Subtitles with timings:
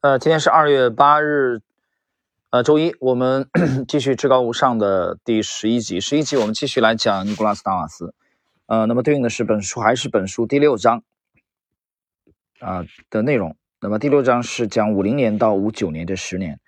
[0.00, 1.58] 呃，今天是二月八日，
[2.50, 3.50] 呃，周一，我们
[3.88, 6.00] 继续至高无上的第十一集。
[6.00, 8.14] 十一集我们继续来讲尼古拉斯达瓦斯，
[8.66, 11.02] 呃，那么对应的是本书还是本书第六章
[12.60, 13.56] 啊的内容。
[13.80, 16.60] 那么第六章是讲五零年到五九年这十年。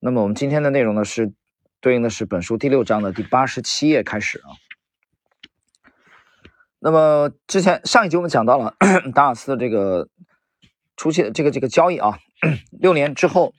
[0.00, 1.32] 那么我们今天的内容呢是
[1.80, 4.50] 对应的是本书第六章的第八十七页开始啊。
[6.80, 8.74] 那么之前上一集我们讲到了
[9.14, 10.08] 达瓦斯的这个
[10.96, 12.18] 出现这个这个交易啊。
[12.70, 13.54] 六年之后，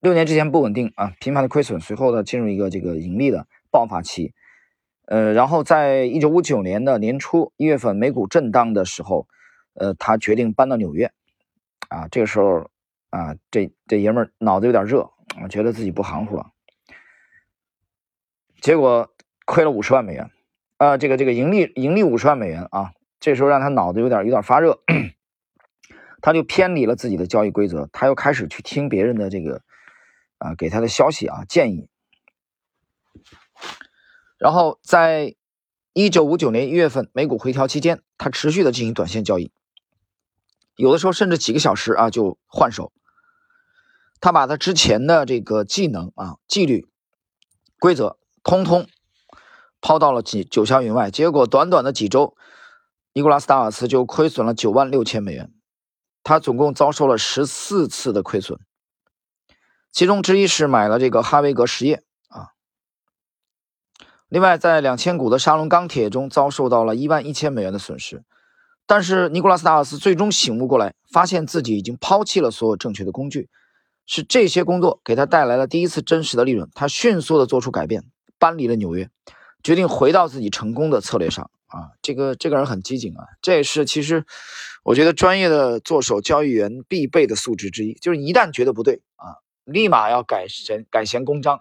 [0.00, 4.34] 六年之前不稳定啊，频繁的亏损，随后呢进入一个这个盈利的爆发期，
[5.06, 9.26] 呃，然后在一九五九年的年初一月份美股震荡的时候，
[9.74, 11.10] 呃，他决定搬到纽约，
[11.88, 12.70] 啊，这个时候
[13.10, 15.10] 啊，这这爷们儿脑子有点热，
[15.48, 16.50] 觉得自己不含糊了，
[18.60, 19.10] 结果
[19.46, 20.30] 亏了五十万美元，
[20.76, 24.82] 啊，这个这个盈利盈利五十万美元啊，这时候让他脑子有点有点发热。
[26.22, 29.62] 他就偏离了自己的交易规则，他又开始去听别人的这个
[30.38, 31.88] 啊给他的消息啊建议，
[34.38, 35.34] 然后在
[35.92, 39.50] 一九五九年一月份美股回调期间，他持续的进行短线交易，
[40.76, 42.92] 有的时候甚至几个小时啊就换手，
[44.20, 46.86] 他把他之前的这个技能啊纪律
[47.78, 48.86] 规则通通
[49.80, 52.36] 抛到了几九霄云外，结果短短的几周，
[53.12, 55.52] 尼古拉斯达瓦斯就亏损了九万六千美元。
[56.22, 58.58] 他总共遭受了十四次的亏损，
[59.90, 62.52] 其中之一是买了这个哈维格实业啊。
[64.28, 68.22] 另外，在两千股的沙龙钢铁中遭受到了一万一千美元的损失。
[68.86, 73.48] 但是尼古拉斯达尔斯最终醒悟过来，发现自己已经抛弃了所有正确的工具，
[74.04, 76.68] 是这些工作给他带来了第一次真实的利润。
[76.74, 78.04] 他迅速的做出改变，
[78.38, 79.08] 搬离了纽约，
[79.62, 81.50] 决定回到自己成功的策略上。
[81.70, 84.24] 啊，这个这个人很机警啊，这也是其实
[84.82, 91.60] 我觉得专业的做手交易员必备的素质之一，就是一旦觉得不对啊，立马要改弦改弦更张。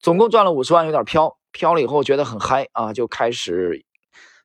[0.00, 3.84] 总共赚了五十万，有点飘飘了以后觉得很嗨啊，就开始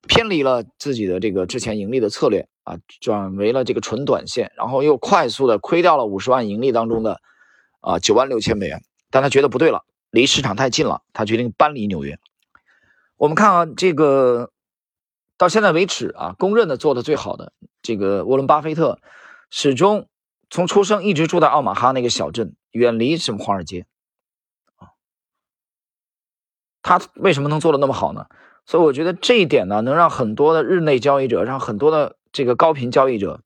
[0.07, 7.19] 偏离了自己的这个之前盈利的策略啊，转为了这个纯短线，然后又快速的亏掉了五十万盈利当中的
[7.81, 8.83] 啊九万六千美元。
[9.09, 12.19] 但他觉得不对了，离市场太近了，他决定搬离纽约。
[13.17, 14.51] 我们看啊，这个。
[15.39, 18.99] 到现在为止啊，公认的做的最好的这个沃伦巴菲特，
[19.49, 20.09] 始终
[20.49, 23.87] 从出生一直住在奥马哈那个小镇，远离什么华尔街
[24.75, 24.91] 啊。
[26.81, 28.27] 他为什么能做的那么好呢？
[28.65, 33.41] 所以我觉得这一点呢，能让很多的日内交易者，让很多的这个高频交易者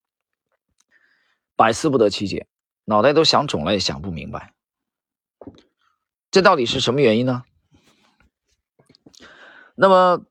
[1.55, 2.47] 百思不得其解，
[2.85, 4.55] 脑袋都想肿了也想不明白，
[6.31, 7.43] 这到底是什么原因呢？
[9.75, 10.25] 那么。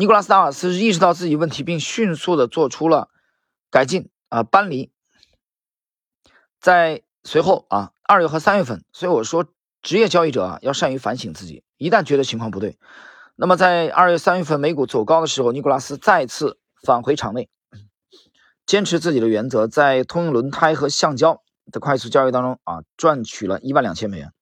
[0.00, 3.10] 尼古拉斯达瓦斯意识到自己问题，并迅速的做出了
[3.68, 4.92] 改进啊，搬离。
[6.60, 9.46] 在随后啊，二月和三月份，所以我说
[9.82, 12.78] 职业交易者啊要善于反省自己，一旦觉得情况不对，
[13.34, 17.48] 那么在二月三月份美股走高的时候，尼古拉斯再次返回场内，
[18.64, 21.42] 坚持自己的原则，在通用轮胎和橡胶
[21.72, 24.32] 的快速交易当中啊，赚取了一万两千美元，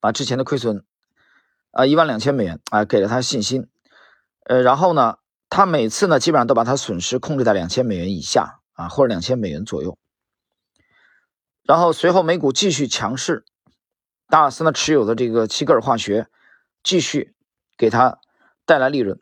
[0.00, 0.86] 把之前的亏损
[1.72, 3.68] 啊一万两千美元啊给了他信心。
[4.50, 5.18] 呃，然后呢，
[5.48, 9.96] 他每次呢，基本上都把他损失控制在两千美元以下啊，或者两千美元左右。
[11.62, 13.44] 然后随后美股继续强势，
[14.26, 16.26] 达尔斯呢持有的这个齐格尔化学
[16.82, 17.36] 继续
[17.78, 18.18] 给他
[18.66, 19.20] 带来利润。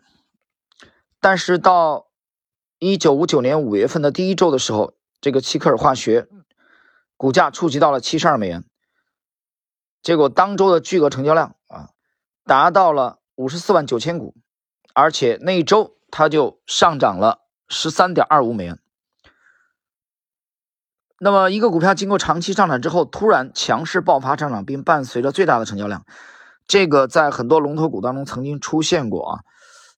[1.21, 2.07] 但是到
[2.79, 6.27] 一九五九年五月份的第一周的时候，这个齐克尔化学
[7.19, 8.65] 股价触及到了七十二美元，
[10.01, 11.91] 结果当周的巨额成交量啊，
[12.47, 14.35] 达到了五十四万九千股。
[14.99, 18.81] 而且那一周，它就上涨了十三点二五美元。
[21.21, 26.05] 那么，一个股票经过长期上涨之后，突然强势爆发上涨，并伴随着最大的成交量，
[26.67, 29.41] 这个在很多龙头股当中曾经出现过啊。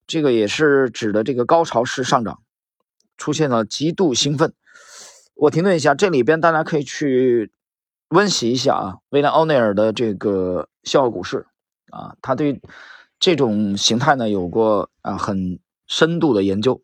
[0.06, 2.42] 这个也是指的这个高潮式上涨，
[3.16, 4.52] 出现了极度兴奋。
[5.34, 7.50] 我停顿一下，这里边大家可以去
[8.08, 11.46] 温习一下啊，威廉·奥内尔的这个笑傲股市
[11.90, 12.60] 啊，他对。
[13.20, 16.82] 这种形态呢，有过啊很深度的研究。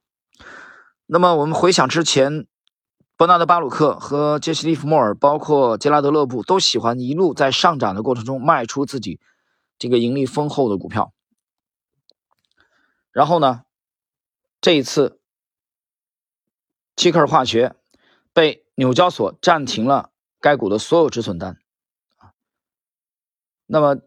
[1.06, 2.46] 那么我们回想之前，
[3.16, 9.18] 伯纳德·巴鲁克和杰西·利弗莫尔，包括杰拉德·勒布，都喜欢一路在上涨的过程中卖出自己
[9.78, 11.14] 这个盈利丰厚的股票。
[13.10, 13.62] 然后呢，
[14.60, 15.18] 这一次，
[16.96, 17.74] 契克尔化学
[18.34, 21.56] 被纽交所暂停了该股的所有止损单
[23.64, 24.02] 那么。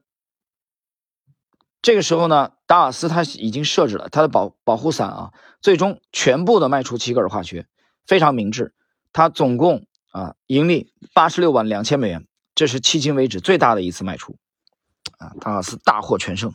[1.81, 5.31] 这个时候呢，达尔斯他已经设置了他的保保护伞啊，
[5.61, 7.67] 最终全部的卖出齐格尔化学，
[8.05, 8.73] 非常明智。
[9.13, 14.37] 他总共啊，盈利八十六万两千美元，这是迄今为止最大的一次卖出，
[15.17, 16.53] 啊，达瓦斯大获全胜。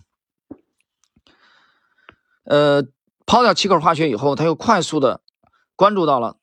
[2.44, 2.84] 呃，
[3.24, 5.22] 抛掉奇克尔化学以后，他又快速的
[5.74, 6.36] 关注到了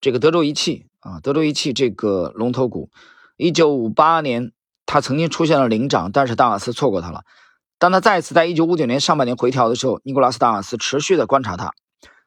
[0.00, 2.90] 这个德州仪器啊，德州仪器这个龙头股。
[3.36, 4.52] 一九五八年，
[4.86, 7.24] 他曾经出现了领涨，但是达瓦斯错过他了。
[7.80, 11.72] 当他再次在一九五九年上半年回调的时候，尼古拉斯达瓦斯持续的观察他。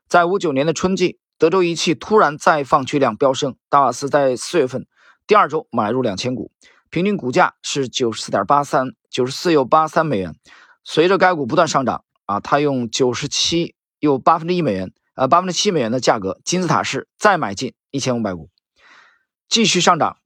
[0.09, 4.87] 在五九年的春季，德州仪器突然再放巨量飙升，达瓦斯在四月份
[5.27, 6.51] 第二周买入两千股，
[6.89, 10.33] 平均股价是九十四点八三，九十四又八三美元。
[10.83, 18.49] 随着该股不断上涨，啊，他用九十七又八分之一美元，呃，八分之七美元的价格金字塔式再买进一千五百股，
[19.47, 20.17] 继续上涨。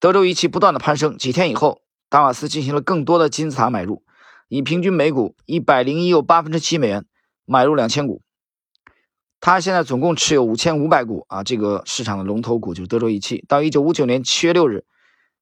[0.00, 4.02] 德州仪器不断的攀升，几天以后，达瓦斯进行了更多的金字塔买入，
[4.48, 7.04] 以平均每股一百零一又八分之七美元
[7.44, 8.22] 买入两千股。
[9.40, 13.44] 他现在总共持有五千五百股啊，这个市场的龙头股就是德州仪器。
[13.46, 14.84] 到一九五九年七月六日，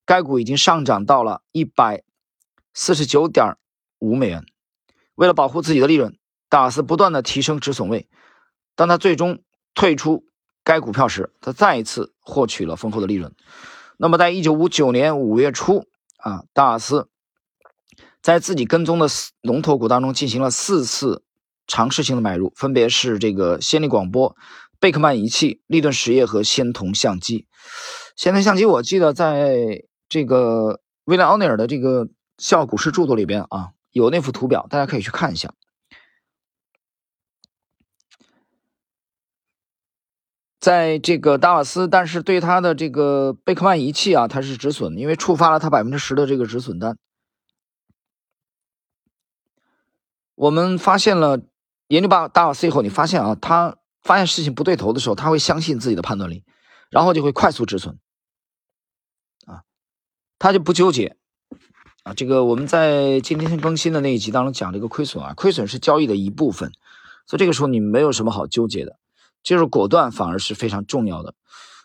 [0.05, 2.03] 该股已经上涨到了一百
[2.75, 3.57] 四十九点
[3.99, 4.45] 五美元。
[5.15, 6.15] 为了保护自己的利润，
[6.51, 8.07] 达瓦斯不断的提升止损位。
[8.75, 9.43] 当他最终
[9.75, 10.27] 退出
[10.63, 13.35] 该股票时，他再一次获取了丰厚的利润。
[13.97, 15.87] 那么，在一九五九年五月初
[16.27, 17.09] 啊，大斯
[18.21, 19.07] 在自己跟踪的
[19.43, 21.23] 龙头股当中进行了四次
[21.69, 24.35] 尝试性的买入，分别是这个先力广播、
[24.81, 27.47] 贝克曼仪器、利顿实业和仙童相机。
[28.17, 32.07] 仙童相机，我记得在这个威廉奥尼尔的这个
[32.39, 35.55] 《笑股市》著作里边啊，有那幅图表，大家可以去看一下。
[40.67, 46.99] 在这个达瓦斯，但是对他的这个贝克曼仪器啊，它是止损，因为触发了他百分之十的这个止损单。
[50.35, 51.41] 我们发现了
[51.87, 56.43] 研究达达瓦斯以后，你发现啊，他发现事情不对头的时候，他会相信自己的判断力，
[56.91, 57.97] 然后就会快速止损，
[59.47, 59.63] 啊，
[60.41, 61.17] 他就不纠结
[62.03, 62.13] 啊。
[62.13, 66.73] 这个我们在今天更新的那一集当中讲这个亏损啊，亏损是交易的一部分，
[67.25, 68.99] 所以这个时候你没有什么好纠结的。
[69.47, 71.33] 就是果断反而是非常重要的。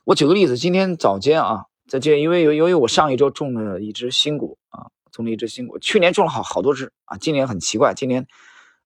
[0.03, 8.25] 我举个例子，今天早间啊，在这因为由由于我上一周种了一只新股啊，种了一只新股，去年种了好好多只啊，今年很奇怪，今年，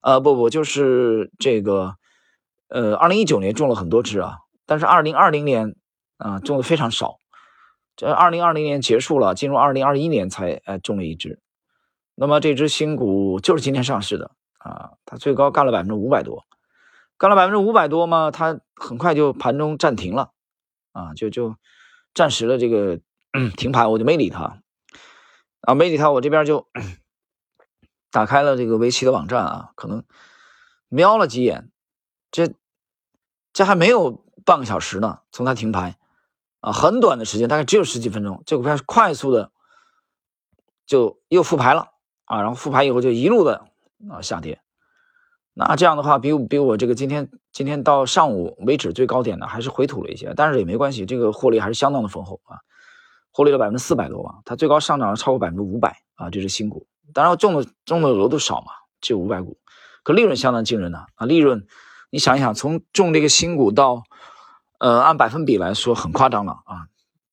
[0.02, 1.94] 呃不不，就是这个，
[2.68, 5.74] 呃，二零一九年种了很多只啊，但是二零二零年
[6.18, 7.16] 啊种的非常少，
[7.96, 11.40] 这二零二零年结束了，进入二零二一年才呃种了一只，
[12.14, 16.44] 那么这只新股就是今天上市的啊，它最高干了百分之五百多。
[17.18, 20.32] 干了百分之五百多嘛，它很快就盘中暂停了，
[20.92, 21.56] 啊，就就
[22.14, 23.00] 暂时的这个
[23.56, 24.62] 停牌，我就没理他，
[25.62, 26.68] 啊，没理他，我这边就
[28.12, 30.04] 打开了这个围棋的网站啊，可能
[30.88, 31.70] 瞄了几眼，
[32.30, 32.54] 这
[33.52, 35.96] 这还没有半个小时呢，从它停牌
[36.60, 39.50] 啊，很短的时间，大概只有十几分钟，这股票快速的
[40.84, 41.92] 就又复牌了
[42.26, 43.66] 啊，然后复牌以后就一路的
[44.10, 44.60] 啊下跌。
[45.58, 52.58] 那这样的话，比比我这个今天今天到上午为止最高点呢，还是回吐了一些，但是也没关系，这个获利还是相当的丰厚啊，
[53.32, 58.66] 获利了百分之四百多吧，它最高上涨了超过百分之五百啊，这是新股，当然中的中的额度少嘛，
[59.00, 59.56] 只有五百股，
[60.02, 61.66] 可利润相当惊人呐啊，利润
[62.10, 64.02] 你想一想，从中这个新股到
[64.78, 66.84] 呃按百分比来说很夸张了啊，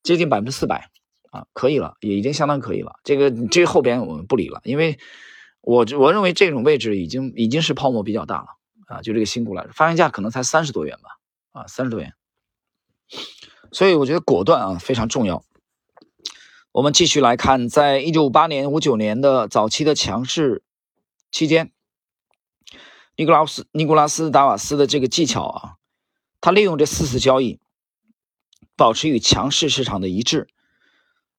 [0.02, 0.90] 接近百分之四百
[1.30, 4.98] 啊，可以了，也已经相当可以了，这个这后边我们不理了，因为。
[5.64, 8.48] 我我认为这种位置已经已经是泡沫比较大了
[8.86, 11.18] 啊，就这个新股来说，发行价可能才三十多元吧，
[11.54, 12.14] 啊，三十多元，
[13.72, 15.46] 所以我觉得果断啊非常重要。
[16.74, 20.64] 我们继续来看，在一九五八年、五九年的早期的强势
[21.32, 21.72] 期间，
[23.16, 25.76] 尼古拉斯尼古拉斯达瓦斯的这个技巧啊，
[26.42, 27.62] 他利用这四次交易，
[28.76, 30.50] 保持与强势市场的一致，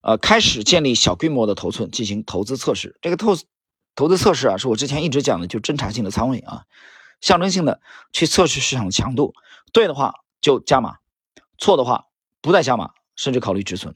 [0.00, 3.36] 呃，开始建立小规模的头寸进行投资测试，这个投。
[3.94, 6.64] 投资测试啊，是我之前一直讲的，就侦查性的仓位啊，
[7.20, 7.80] 象征性的
[8.12, 9.34] 去测试市场的强度，
[9.72, 10.96] 对的话就加码，
[11.58, 12.06] 错的话
[12.40, 13.94] 不再加码，甚至考虑止损。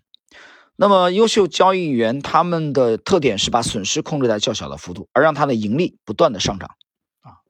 [0.76, 6.76] 那么优秀交易员他们的特点是把损失控制在较小的幅度，而让他的盈利不断的上涨
[7.22, 7.42] 啊。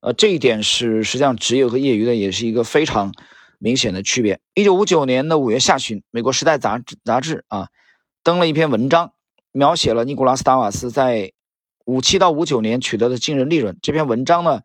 [0.00, 3.14] 呃，这一点是实际上职业和业余的也是一个非常
[3.58, 4.40] 明显的区别。
[4.52, 7.68] 一九五九年的五月下旬，美国《时代》杂志杂志啊
[8.22, 9.14] 登了一篇文章。
[9.56, 11.32] 描写了尼古拉斯·达瓦斯在
[11.84, 13.78] 五七到五九年取得的惊人利润。
[13.82, 14.62] 这篇文章呢，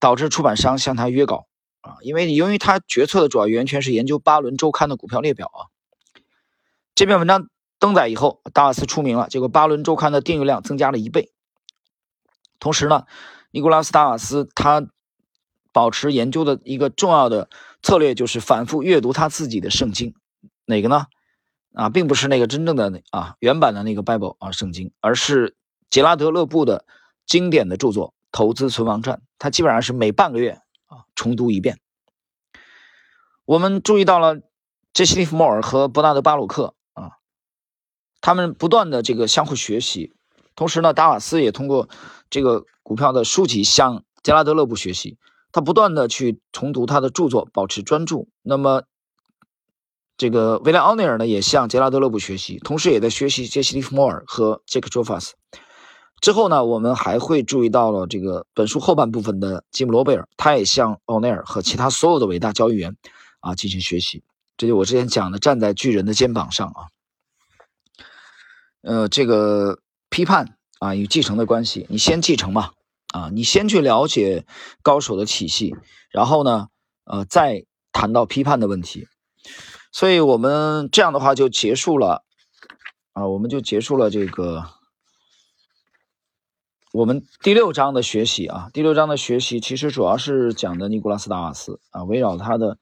[0.00, 1.46] 导致出版商向他约稿
[1.80, 5.70] 啊，因为由于他决策的主要源泉是研究巴伦周刊的股票列表啊。
[6.96, 7.46] 这篇文章
[7.78, 11.30] 登载以后，达瓦斯出名了，结果巴伦周刊的订阅量增加了一倍。
[12.58, 13.04] 同时呢，
[13.52, 14.88] 尼古拉斯·达瓦斯他
[15.70, 17.48] 保持研究的一个重要的
[17.80, 20.16] 策略就是反复阅读他自己的圣经，
[20.64, 21.06] 哪个呢？
[21.74, 25.56] 啊，并不是那个真正的啊原版的那个 Bible 啊圣经，而是
[25.88, 26.84] 杰拉德勒布的
[27.24, 31.78] 经典的著作《投资存亡传》，他基本上是每半个月啊重读一遍。
[33.46, 34.40] 我们注意到了
[34.92, 37.12] 杰西·利弗莫尔和伯纳德·巴鲁克啊，
[38.20, 40.14] 他们不断的这个相互学习，
[40.54, 41.88] 同时呢，达瓦斯也通过
[42.28, 45.16] 这个股票的书籍向杰拉德勒布学习，
[45.50, 48.28] 他不断的去重读他的著作，保持专注。
[48.42, 48.82] 那么。
[50.22, 55.34] 这个威廉·奥尼尔呢，也向杰拉德·勒布学习，同时也在学习杰西·利弗莫尔和杰克·卓法斯。
[56.20, 62.96] 之后呢，我们还会注意到了这个本书后半部分的吉姆·罗贝尔，他也向奥尼尔和其他所有的伟大交易员
[63.40, 64.22] 啊进行学习。
[64.56, 66.86] 这就我之前讲的，站在巨人的肩膀上啊。
[68.82, 72.70] 呃，这个批判啊与继承的关系，你先继承嘛
[73.12, 74.46] 啊，你先去了解
[74.82, 75.74] 高手的体系，
[76.12, 76.68] 然后呢，
[77.06, 79.08] 呃，再谈到批判的问题。
[79.92, 82.24] 所以我们这样的话就结束了，
[83.12, 84.64] 啊，我们就结束了这个
[86.94, 88.70] 我们第六章的学习啊。
[88.72, 92.78] 第六章的学习其实主要是讲的尼古拉斯·达瓦斯啊，围绕他的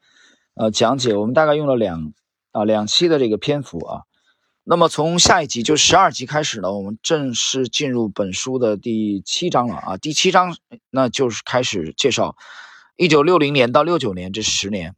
[0.55, 2.12] 呃讲解，我们大概用了两
[2.52, 4.02] 啊两期的这个篇幅啊。
[4.62, 9.97] 那么从下一集就十二集开始呢，我们正式进入本书的第七章了啊。
[9.97, 10.57] 第七章
[10.90, 12.37] 那就是开始介绍
[12.97, 14.95] 一九六零年到六九年这十年。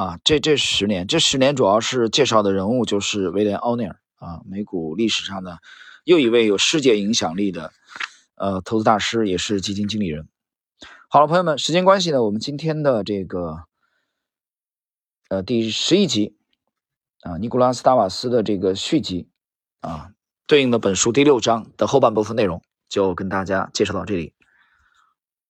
[0.00, 5.58] 啊，这这十年，这十年主要是介绍的人物就是威廉·奥尼尔啊，美股历史上的
[6.04, 7.70] 又一位有世界影响力的
[8.34, 10.26] 呃投资大师，也是基金经理人。
[11.10, 13.64] 好了，朋友们，时间关系呢，我们今天的这个
[15.28, 16.34] 呃第十一集
[17.20, 19.28] 啊，尼古拉斯·达瓦斯的这个续集
[19.82, 20.12] 啊，
[20.46, 24.32] 对应的本书第六章的后半部分内容，就跟大家介绍到这里。